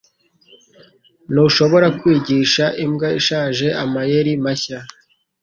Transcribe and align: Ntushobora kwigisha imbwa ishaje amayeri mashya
Ntushobora 1.31 1.87
kwigisha 1.99 2.65
imbwa 2.83 3.07
ishaje 3.19 3.67
amayeri 3.83 4.31
mashya 4.43 4.79